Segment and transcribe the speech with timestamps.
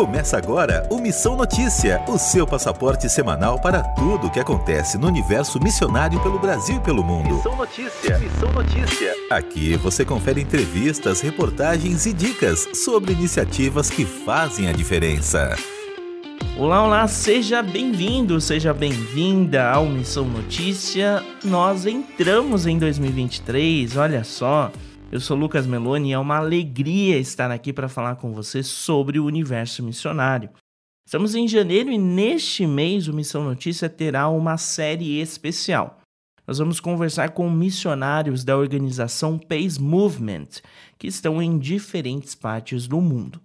[0.00, 5.06] Começa agora o Missão Notícia, o seu passaporte semanal para tudo o que acontece no
[5.06, 7.34] universo missionário pelo Brasil e pelo mundo.
[7.34, 9.14] Missão Notícia, Missão Notícia.
[9.30, 15.54] Aqui você confere entrevistas, reportagens e dicas sobre iniciativas que fazem a diferença.
[16.56, 21.22] Olá, olá, seja bem-vindo, seja bem-vinda ao Missão Notícia.
[21.44, 24.72] Nós entramos em 2023, olha só.
[25.12, 29.18] Eu sou Lucas Meloni e é uma alegria estar aqui para falar com você sobre
[29.18, 30.50] o universo missionário.
[31.04, 35.98] Estamos em janeiro e neste mês o Missão Notícia terá uma série especial.
[36.46, 40.46] Nós vamos conversar com missionários da organização Pace Movement,
[40.96, 43.40] que estão em diferentes partes do mundo.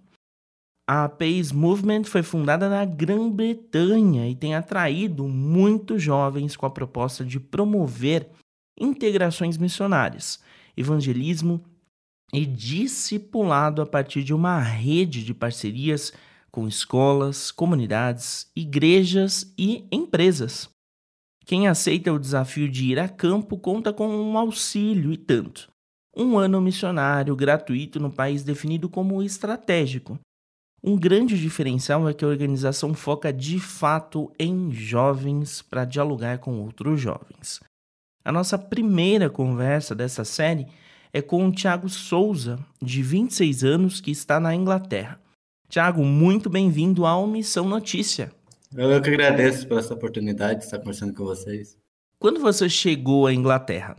[0.88, 7.24] A Pace Movement foi fundada na Grã-Bretanha e tem atraído muitos jovens com a proposta
[7.24, 8.28] de promover
[8.78, 10.45] integrações missionárias
[10.76, 11.64] evangelismo
[12.32, 16.12] e discipulado a partir de uma rede de parcerias
[16.50, 20.68] com escolas, comunidades, igrejas e empresas.
[21.44, 25.70] Quem aceita o desafio de ir a campo conta com um auxílio e tanto.
[26.16, 30.18] Um ano missionário gratuito no país definido como estratégico.
[30.82, 36.60] Um grande diferencial é que a organização foca de fato em jovens para dialogar com
[36.60, 37.60] outros jovens.
[38.26, 40.66] A nossa primeira conversa dessa série
[41.12, 45.20] é com o Tiago Souza, de 26 anos, que está na Inglaterra.
[45.68, 48.32] Tiago, muito bem-vindo ao Missão Notícia.
[48.76, 51.78] Eu que agradeço por essa oportunidade de estar conversando com vocês.
[52.18, 53.94] Quando você chegou à Inglaterra?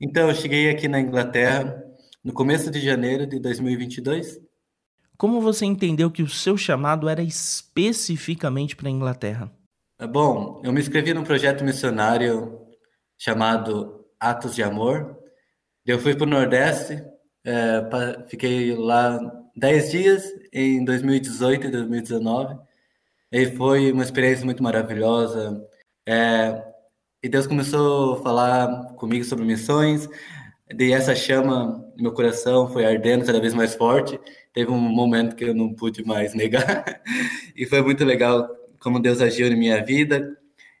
[0.00, 1.82] Então, eu cheguei aqui na Inglaterra
[2.22, 4.40] no começo de janeiro de 2022.
[5.18, 9.50] Como você entendeu que o seu chamado era especificamente para a Inglaterra?
[10.08, 12.64] Bom, eu me inscrevi num projeto missionário
[13.18, 15.16] chamado Atos de Amor.
[15.84, 17.02] Eu fui para o Nordeste,
[17.44, 19.18] é, fiquei lá
[19.56, 22.58] 10 dias em 2018 e 2019.
[23.32, 25.64] E foi uma experiência muito maravilhosa.
[26.06, 26.62] É,
[27.22, 30.08] e Deus começou a falar comigo sobre missões.
[30.78, 34.18] E essa chama no meu coração foi ardendo cada vez mais forte.
[34.52, 37.00] Teve um momento que eu não pude mais negar.
[37.56, 38.48] e foi muito legal
[38.80, 40.36] como Deus agiu na minha vida.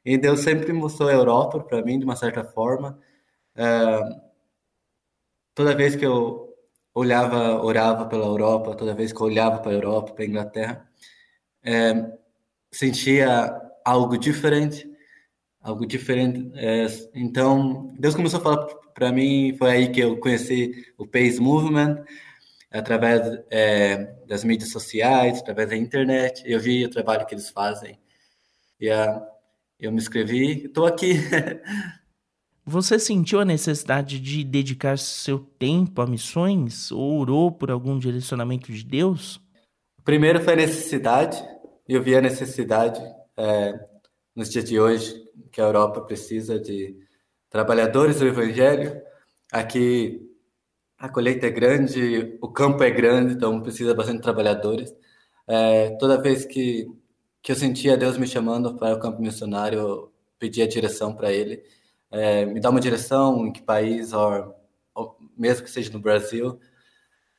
[0.06, 2.96] E Deus sempre mostrou a Europa para mim, de uma certa forma.
[3.56, 4.20] Uh,
[5.52, 6.54] toda vez que eu
[6.94, 10.88] olhava, orava pela Europa, toda vez que eu olhava para a Europa, para a Inglaterra,
[11.64, 11.92] é,
[12.70, 14.88] sentia algo diferente,
[15.60, 16.52] algo diferente.
[16.54, 21.40] É, então, Deus começou a falar para mim, foi aí que eu conheci o Pace
[21.40, 22.04] Movement,
[22.70, 26.42] através é, das mídias sociais, através da internet.
[26.46, 27.98] Eu vi o trabalho que eles fazem.
[28.80, 29.35] E uh,
[29.78, 31.14] eu me inscrevi, estou aqui.
[32.64, 38.72] Você sentiu a necessidade de dedicar seu tempo a missões ou orou por algum direcionamento
[38.72, 39.40] de Deus?
[40.02, 41.40] Primeiro foi a necessidade,
[41.88, 43.00] eu vi a necessidade
[43.36, 43.72] é,
[44.34, 45.14] nos dias de hoje
[45.52, 46.96] que a Europa precisa de
[47.48, 49.00] trabalhadores do Evangelho.
[49.52, 50.20] Aqui
[50.98, 54.92] a colheita é grande, o campo é grande, então precisa bastante de trabalhadores.
[55.46, 56.86] É, toda vez que
[57.46, 61.32] que eu sentia Deus me chamando para o campo missionário, eu pedi a direção para
[61.32, 61.62] Ele.
[62.10, 64.52] É, me dá uma direção em que país, ou
[65.38, 66.58] mesmo que seja no Brasil.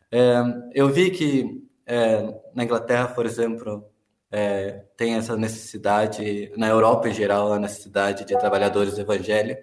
[0.09, 0.35] É,
[0.73, 2.21] eu vi que é,
[2.55, 3.83] na Inglaterra, por exemplo,
[4.31, 9.57] é, tem essa necessidade, na Europa em geral, a necessidade de trabalhadores do Evangelho.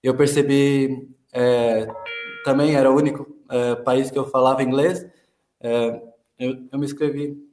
[0.00, 1.88] Eu percebi, é,
[2.44, 5.04] também era o único é, país que eu falava inglês,
[6.38, 7.45] eu, eu me inscrevi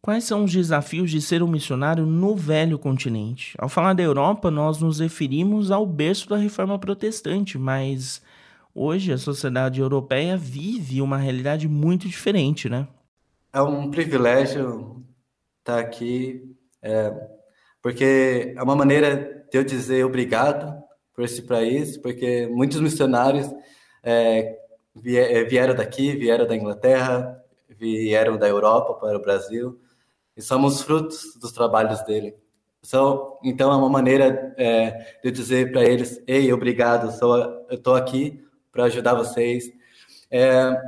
[0.00, 3.54] Quais são os desafios de ser um missionário no velho continente?
[3.58, 8.22] Ao falar da Europa, nós nos referimos ao berço da reforma protestante, mas
[8.72, 12.86] hoje a sociedade europeia vive uma realidade muito diferente, né?
[13.52, 15.04] É um privilégio
[15.58, 17.12] estar aqui, é,
[17.82, 20.80] porque é uma maneira de eu dizer obrigado
[21.12, 23.52] por esse país, porque muitos missionários
[24.04, 24.56] é,
[24.94, 29.80] vieram daqui, vieram da Inglaterra, vieram da Europa para o Brasil
[30.38, 32.36] e somos frutos dos trabalhos dele.
[32.80, 37.36] So, então é uma maneira é, de dizer para eles: ei, obrigado, sou,
[37.68, 39.68] eu estou aqui para ajudar vocês.
[40.30, 40.80] É,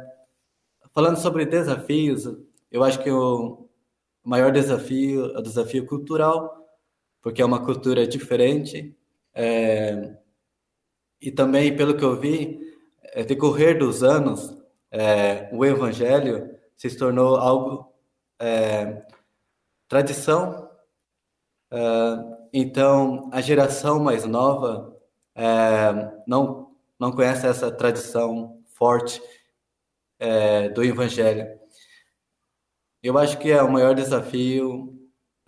[0.95, 2.29] falando sobre desafios,
[2.71, 3.69] eu acho que o
[4.23, 6.65] maior desafio é o desafio cultural,
[7.21, 8.97] porque é uma cultura diferente.
[9.35, 10.15] É,
[11.21, 12.61] e também, pelo que eu vi,
[13.03, 14.57] é, decorrer dos anos,
[14.93, 17.93] é, o evangelho se tornou algo
[18.39, 19.03] é,
[19.91, 20.71] tradição.
[21.71, 24.97] Uh, então, a geração mais nova
[26.27, 29.23] não, não conhece essa tradição forte
[30.75, 31.47] do Evangelho.
[33.03, 35.01] eu acho que é o maior desafio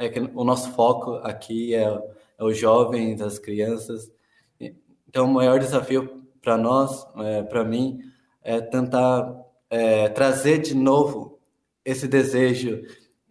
[0.03, 4.11] é que o nosso foco aqui é, é os jovens, as crianças.
[5.09, 8.01] Então, o maior desafio para nós, é, para mim,
[8.43, 9.33] é tentar
[9.71, 11.39] é, trazer de novo
[11.85, 12.83] esse desejo,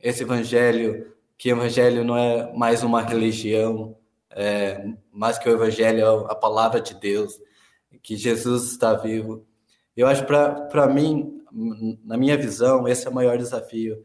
[0.01, 3.95] esse evangelho, que evangelho não é mais uma religião,
[4.31, 7.39] é, mais que o evangelho é a palavra de Deus,
[8.01, 9.45] que Jesus está vivo.
[9.95, 11.41] Eu acho para mim,
[12.03, 14.03] na minha visão, esse é o maior desafio.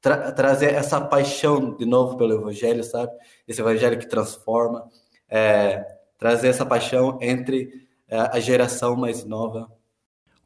[0.00, 3.10] Tra trazer essa paixão de novo pelo evangelho, sabe?
[3.46, 4.88] Esse evangelho que transforma,
[5.28, 5.84] é,
[6.16, 9.70] trazer essa paixão entre é, a geração mais nova.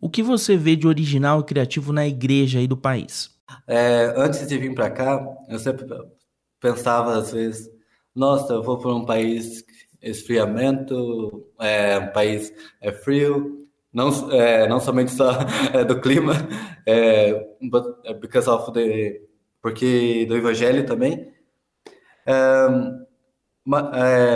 [0.00, 3.30] O que você vê de original e criativo na igreja aí do país?
[3.66, 5.86] É, antes de vir para cá, eu sempre
[6.60, 7.70] pensava às vezes,
[8.14, 9.64] nossa, eu vou para um país
[10.00, 15.30] esfriamento, é, um país é frio, não é, não somente só
[15.72, 16.32] é, do clima,
[16.86, 17.32] é,
[17.70, 19.20] but é because of the
[19.60, 21.32] porque do evangelho também.
[22.26, 22.68] É,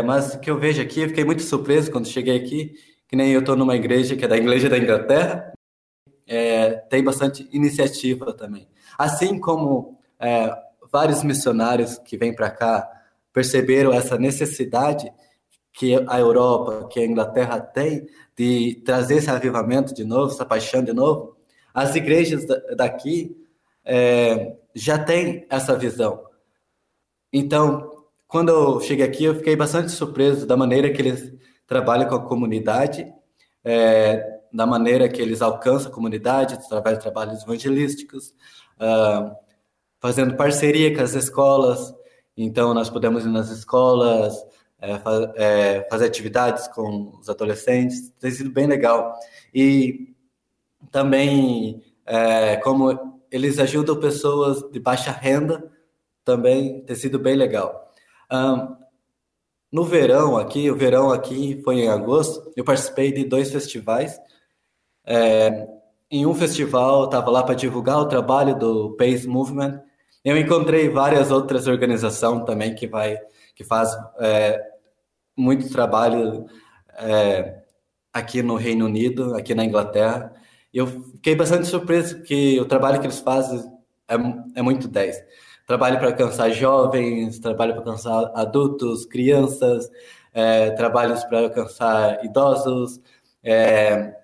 [0.03, 2.75] mas o que eu vejo aqui, eu fiquei muito surpreso quando cheguei aqui,
[3.09, 5.53] que nem eu estou numa igreja que é da igreja da Inglaterra,
[6.27, 8.69] é, tem bastante iniciativa também.
[8.99, 10.51] Assim como é,
[10.91, 12.89] vários missionários que vêm para cá
[13.33, 15.13] perceberam essa necessidade
[15.73, 18.07] que a Europa, que a Inglaterra tem
[18.37, 21.37] de trazer esse avivamento de novo, essa paixão de novo,
[21.75, 23.37] as igrejas daqui
[23.85, 26.25] é, já têm essa visão.
[27.31, 27.91] Então,
[28.27, 31.35] quando eu cheguei aqui, eu fiquei bastante surpreso da maneira que eles
[31.67, 33.13] trabalham com a comunidade,
[33.63, 38.35] é, da maneira que eles alcançam a comunidade através de trabalhos evangelísticos,
[38.81, 39.37] uh,
[40.01, 41.95] fazendo parceria com as escolas.
[42.37, 44.35] Então, nós podemos ir nas escolas,
[44.79, 44.93] é,
[45.37, 49.15] é, fazer atividades com os adolescentes, tem sido bem legal.
[49.55, 50.15] E
[50.91, 55.71] também, é, como eles ajudam pessoas de baixa renda,
[56.25, 57.91] também tem sido bem legal.
[58.31, 58.77] Um,
[59.73, 64.19] no verão aqui, o verão aqui foi em agosto, eu participei de dois festivais.
[65.05, 65.67] É,
[66.11, 69.81] em um festival, estava lá para divulgar o trabalho do Pace Movement.
[70.25, 73.19] Eu encontrei várias outras organizações também que vai
[73.55, 74.61] que faz é,
[75.37, 76.47] muito trabalho
[76.99, 77.63] é,
[78.13, 80.33] aqui no Reino Unido, aqui na Inglaterra.
[80.73, 83.61] Eu fiquei bastante surpreso que o trabalho que eles fazem
[84.09, 84.15] é,
[84.59, 85.17] é muito 10.
[85.67, 89.91] Trabalho para alcançar jovens, trabalho para alcançar adultos, crianças,
[90.35, 93.01] é, trabalhos para alcançar idosos,
[93.43, 94.15] é,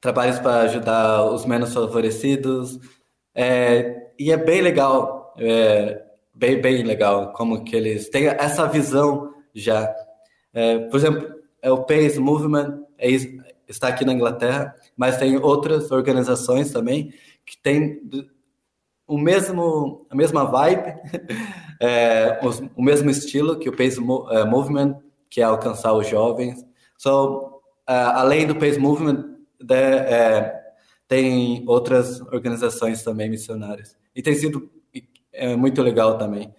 [0.00, 2.78] trabalhos para ajudar os menos favorecidos.
[3.34, 6.02] É, e é bem legal, é,
[6.34, 9.94] bem, bem legal, como que eles têm essa visão já.
[10.52, 11.28] É, por exemplo,
[11.62, 13.08] é o Pace Movement é,
[13.68, 17.12] está aqui na Inglaterra, mas tem outras organizações também
[17.46, 18.00] que têm
[19.06, 20.94] o mesmo, a mesma vibe,
[21.80, 23.98] é, o, o, mesmo estilo que o Pace
[24.30, 24.96] é, Movement,
[25.28, 26.64] que é alcançar os jovens.
[26.96, 30.60] So, uh, além do Pace Movement, de, é,
[31.06, 33.96] tem outras organizações também missionárias.
[34.14, 34.70] E tem sido
[35.32, 36.54] é, muito legal também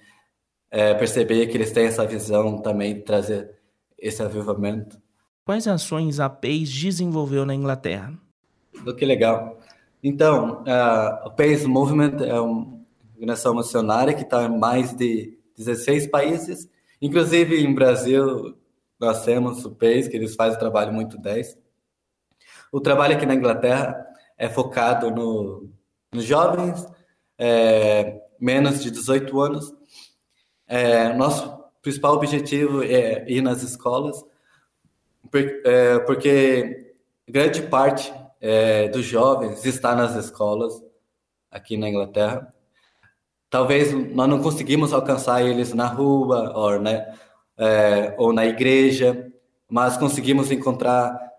[0.69, 3.51] é, perceber que eles têm essa visão também de trazer
[3.97, 4.99] esse avivamento.
[5.45, 8.13] Quais ações a PACE desenvolveu na Inglaterra?
[8.85, 9.59] Do que legal.
[10.03, 12.79] Então, uh, o PACE Movement é uma
[13.13, 16.69] organização missionária que está em mais de 16 países,
[17.01, 18.55] inclusive em Brasil
[18.99, 21.57] nós temos o PACE, que eles fazem um trabalho muito 10.
[22.71, 25.69] O trabalho aqui na Inglaterra é focado no,
[26.11, 26.87] nos jovens,
[27.37, 29.73] é, menos de 18 anos.
[30.67, 34.23] É, nosso principal objetivo é ir nas escolas,
[35.65, 36.93] é, porque
[37.27, 40.81] grande parte é, dos jovens está nas escolas
[41.51, 42.53] aqui na Inglaterra.
[43.49, 47.13] Talvez nós não conseguimos alcançar eles na rua né,
[47.57, 49.29] é, ou na igreja,
[49.69, 51.30] mas conseguimos encontrar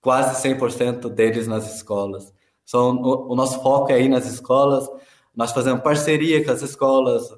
[0.00, 2.32] quase 100% deles nas escolas.
[2.64, 4.88] Então, o, o nosso foco é ir nas escolas,
[5.34, 7.28] nós fazemos parceria com as escolas,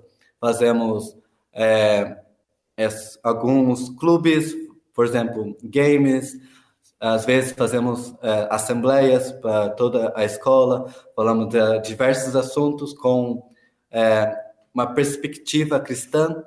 [0.40, 1.16] fazemos
[1.52, 2.16] é,
[2.76, 2.88] é,
[3.22, 4.54] alguns clubes,
[4.94, 6.34] por exemplo, games,
[6.98, 13.42] às vezes fazemos é, assembleias para toda a escola, falamos de diversos assuntos com
[13.90, 14.34] é,
[14.72, 16.42] uma perspectiva cristã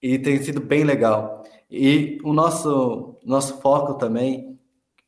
[0.00, 1.44] e tem sido bem legal.
[1.70, 4.58] E o nosso nosso foco também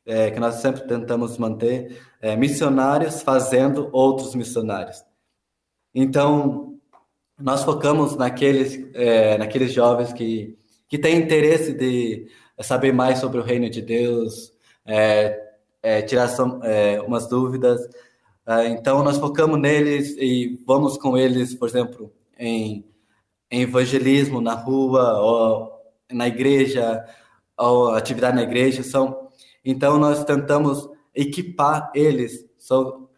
[0.05, 5.03] é, que nós sempre tentamos manter é missionários fazendo outros missionários.
[5.93, 6.79] Então
[7.39, 12.27] nós focamos naqueles, é, naqueles jovens que, que têm interesse de
[12.59, 14.53] saber mais sobre o reino de Deus,
[14.85, 15.41] é,
[15.81, 17.89] é, tirar som, é, umas dúvidas,
[18.47, 22.83] Uh, então, nós focamos neles e vamos com eles, por exemplo, em,
[23.51, 25.70] em evangelismo na rua, ou
[26.11, 27.03] na igreja,
[27.57, 28.83] ou atividade na igreja.
[28.83, 29.29] São,
[29.63, 32.45] então, nós tentamos equipar eles,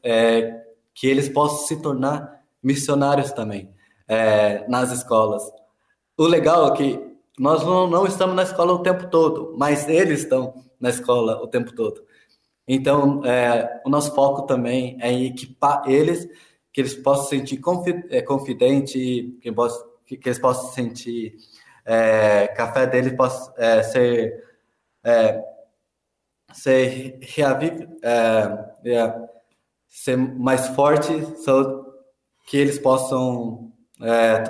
[0.03, 3.69] é, que eles possam se tornar missionários também
[4.07, 5.43] é, nas escolas.
[6.17, 10.21] O legal é que nós não, não estamos na escola o tempo todo, mas eles
[10.21, 12.03] estão na escola o tempo todo.
[12.67, 16.27] Então, é, o nosso foco também é em equipar eles,
[16.71, 17.61] que eles possam se sentir
[18.09, 21.35] é, confidente, que, que, eles possam sentir
[21.85, 24.43] é, café deles possa é, ser
[25.03, 25.43] é,
[26.53, 29.13] ser reaviv, é,
[29.89, 31.13] ser mais forte,
[31.43, 31.85] so
[32.45, 33.71] que eles possam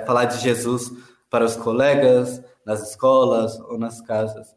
[0.06, 0.90] falar de Jesus
[1.30, 4.54] para os colegas, nas escolas ou nas casas.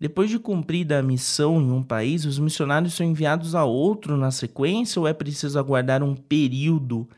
[0.00, 4.30] Depois de cumprida a missão em um país, os missionários são enviados a outro na
[4.30, 7.08] sequência ou é preciso aguardar um período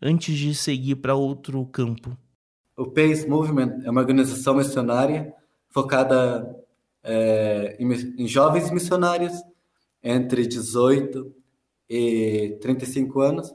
[0.00, 2.16] antes de seguir para outro campo?
[2.78, 5.34] O Pace Movement é uma organização missionária
[5.68, 6.56] focada
[7.02, 7.92] é, em,
[8.22, 9.32] em, jovens missionários
[10.00, 11.34] entre 18
[11.90, 13.52] e 35 anos.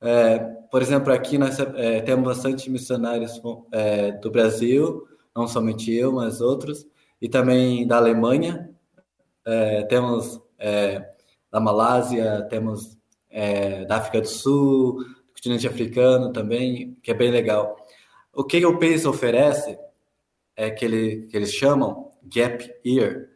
[0.00, 0.38] É,
[0.70, 6.40] por exemplo, aqui nós é, temos bastante missionários é, do Brasil, não somente eu, mas
[6.40, 6.86] outros
[7.20, 8.70] e também da Alemanha.
[9.44, 11.04] É, temos é,
[11.50, 12.96] da Malásia, temos
[13.88, 17.76] da África do Sul, do continente africano também, que é bem legal.
[18.32, 19.78] O que o PACE oferece
[20.56, 23.30] é que, ele, que eles chamam Gap Year.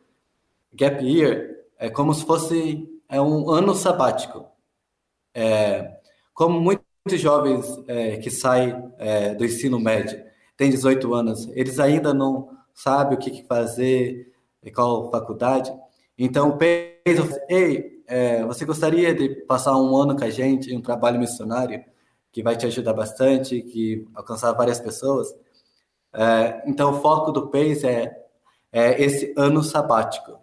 [0.72, 4.46] Gap Year é como se fosse é um ano sabático.
[5.34, 5.98] É,
[6.32, 6.84] como muitos
[7.20, 10.22] jovens é, que saem é, do ensino médio,
[10.56, 14.32] têm 18 anos, eles ainda não sabe o que, fazer,
[14.74, 15.72] qual faculdade.
[16.18, 20.76] Então, o PES, ei, é, você gostaria de passar um ano com a gente em
[20.76, 21.84] um trabalho missionário
[22.34, 25.32] que vai te ajudar bastante, que alcançar várias pessoas?
[26.12, 28.24] É, então, o foco do PES é,
[28.72, 30.40] é esse ano sabático.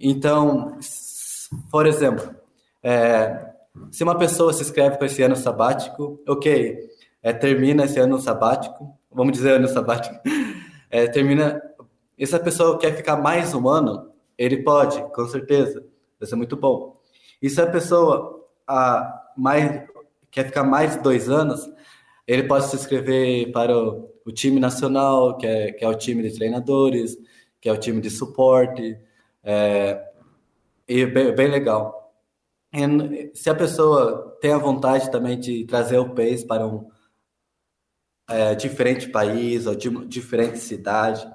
[0.00, 0.76] Então,
[1.70, 2.34] por exemplo,
[2.82, 3.52] é,
[3.92, 6.90] se uma pessoa se inscreve com esse ano sabático, ok,
[7.22, 10.16] é, termina esse ano sabático, vamos dizer ano sabático,
[10.90, 11.62] é, termina.
[12.18, 15.84] Se a pessoa quer ficar mais um ano, ele pode, com certeza.
[16.18, 17.00] Vai ser muito bom.
[17.40, 19.84] E se a pessoa a, mais,
[20.32, 21.70] quer ficar mais dois anos,
[22.26, 26.22] ele pode se inscrever para o, o time nacional, que é, que é o time
[26.24, 27.16] de treinadores,
[27.60, 28.98] que é o time de suporte.
[29.44, 30.04] É,
[30.88, 32.12] e bem, bem legal.
[32.72, 36.90] E se a pessoa tem a vontade também de trazer o PACE para um,
[38.28, 41.26] é, diferente país ou de diferente cidade.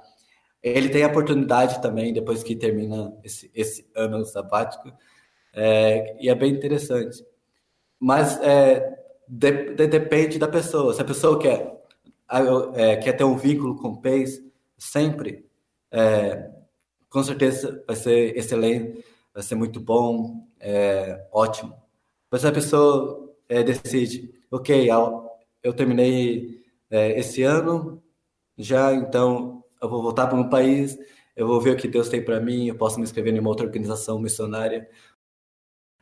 [0.62, 4.92] Ele tem a oportunidade também, depois que termina esse, esse ano sabático,
[5.54, 7.24] é, e é bem interessante.
[7.98, 10.94] Mas é, de, de, depende da pessoa.
[10.94, 11.82] Se a pessoa quer,
[12.74, 14.42] é, quer ter um vínculo com o país
[14.76, 15.44] sempre,
[15.90, 16.50] é,
[17.10, 21.74] com certeza vai ser excelente, vai ser muito bom, é, ótimo.
[22.30, 24.88] Mas se a pessoa é, decide, ok,
[25.62, 28.02] eu terminei é, esse ano,
[28.56, 30.98] já então eu vou voltar para o meu país,
[31.36, 33.48] eu vou ver o que Deus tem para mim, eu posso me inscrever em uma
[33.48, 34.88] outra organização missionária.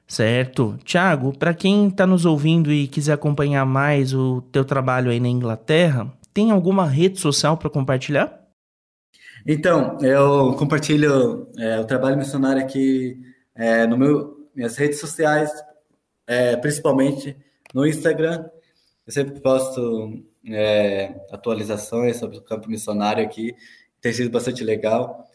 [0.07, 0.79] Certo.
[0.85, 5.29] Tiago, para quem está nos ouvindo e quiser acompanhar mais o teu trabalho aí na
[5.29, 8.47] Inglaterra, tem alguma rede social para compartilhar?
[9.47, 13.19] Então, eu compartilho é, o trabalho missionário aqui
[13.55, 15.51] é, no meu minhas redes sociais,
[16.27, 17.37] é, principalmente
[17.75, 18.49] no Instagram.
[19.07, 23.55] Eu sempre posto é, atualizações sobre o campo missionário aqui,
[24.01, 25.27] tem sido bastante legal.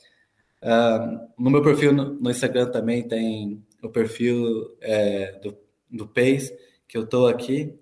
[0.62, 5.58] Uh, no meu perfil no, no, Instagram também tem o perfil é, do,
[5.90, 6.56] do PACE,
[6.88, 7.78] que eu estou aqui.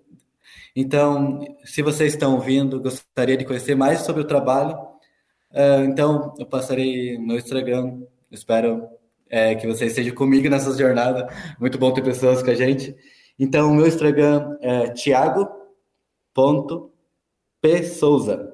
[0.74, 4.76] Então, se vocês estão ouvindo, gostaria de conhecer mais sobre o trabalho,
[5.50, 8.02] uh, então eu passarei no Instagram.
[8.30, 8.88] Espero
[9.28, 11.28] é, que vocês estejam comigo nessa jornada.
[11.58, 12.94] Muito bom ter pessoas com a gente.
[13.38, 16.90] Então, o meu Instagram é tiago.com
[17.60, 17.84] P.
[17.84, 18.52] Souza.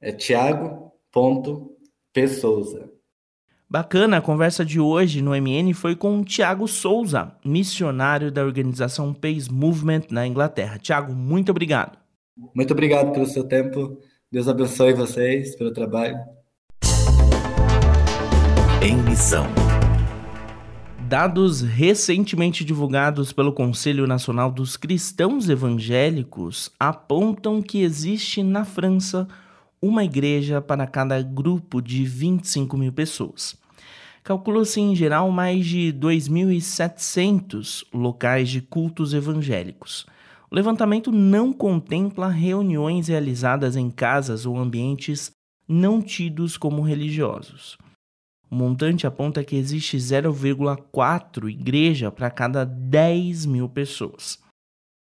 [0.00, 2.28] É Tiago.p.
[3.74, 9.12] Bacana, a conversa de hoje no MN foi com o Tiago Souza, missionário da organização
[9.12, 10.78] Pace Movement na Inglaterra.
[10.78, 11.98] Tiago, muito obrigado.
[12.54, 13.98] Muito obrigado pelo seu tempo.
[14.30, 16.16] Deus abençoe vocês pelo trabalho.
[18.80, 19.44] Em missão.
[21.08, 29.26] Dados recentemente divulgados pelo Conselho Nacional dos Cristãos Evangélicos apontam que existe na França
[29.82, 33.63] uma igreja para cada grupo de 25 mil pessoas.
[34.24, 40.06] Calculou-se em geral mais de 2.700 locais de cultos evangélicos.
[40.50, 45.30] O levantamento não contempla reuniões realizadas em casas ou ambientes
[45.68, 47.76] não tidos como religiosos.
[48.50, 54.38] O montante aponta que existe 0,4 igreja para cada 10 mil pessoas.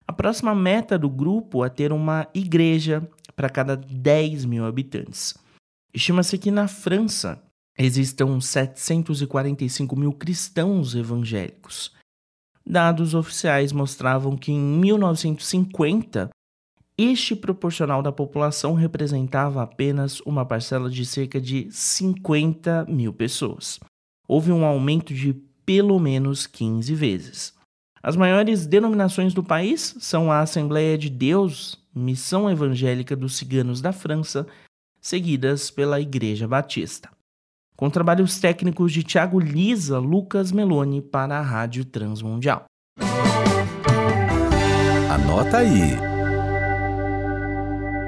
[0.06, 5.34] A próxima meta do grupo é ter uma igreja para cada 10 mil habitantes.
[5.92, 7.42] Estima-se que na França
[7.84, 11.92] existam 745 mil cristãos evangélicos.
[12.64, 16.30] Dados oficiais mostravam que em 1950
[16.96, 23.80] este proporcional da população representava apenas uma parcela de cerca de 50 mil pessoas.
[24.28, 25.32] Houve um aumento de
[25.66, 27.54] pelo menos 15 vezes.
[28.02, 33.92] As maiores denominações do país são a Assembleia de Deus, Missão Evangélica dos Ciganos da
[33.92, 34.46] França,
[35.00, 37.10] seguidas pela Igreja Batista.
[37.82, 42.66] Com trabalhos técnicos de Tiago Lisa, Lucas Meloni para a Rádio Transmundial.
[45.10, 45.96] Anota aí.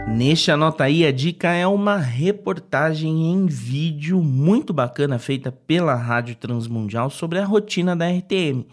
[0.07, 6.37] Neste Anota aí, a dica é uma reportagem em vídeo muito bacana feita pela Rádio
[6.37, 8.69] Transmundial sobre a rotina da RTM.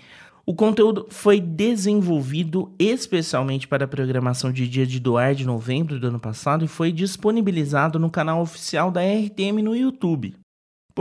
[0.46, 6.06] O conteúdo foi desenvolvido especialmente para a programação de Dia de Doar de novembro do
[6.06, 10.36] ano passado e foi disponibilizado no canal oficial da RTM no YouTube.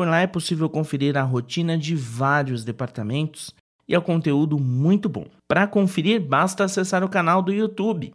[0.01, 3.55] Por lá é possível conferir a rotina de vários departamentos
[3.87, 5.27] e é conteúdo muito bom.
[5.47, 8.15] Para conferir, basta acessar o canal do YouTube,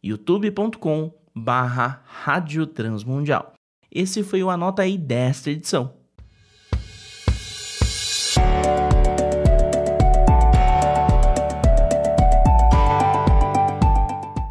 [0.00, 3.52] youtube.com barra Rádio Transmundial.
[3.90, 5.92] Esse foi o Anota aí desta edição.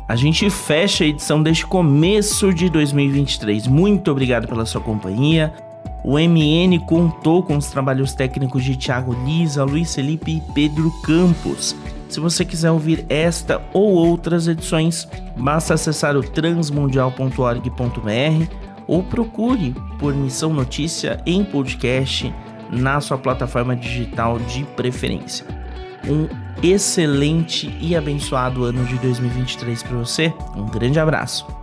[0.06, 3.68] A gente fecha a edição deste começo de 2023.
[3.68, 5.54] Muito obrigado pela sua companhia.
[6.04, 11.76] O MN contou com os trabalhos técnicos de Thiago Lisa, Luiz Felipe e Pedro Campos.
[12.10, 15.08] Se você quiser ouvir esta ou outras edições,
[15.38, 18.54] basta acessar o transmundial.org.br
[18.86, 22.34] ou procure por Missão Notícia em podcast
[22.70, 25.46] na sua plataforma digital de preferência.
[26.08, 26.28] Um
[26.62, 30.34] excelente e abençoado ano de 2023 para você.
[30.56, 31.63] Um grande abraço.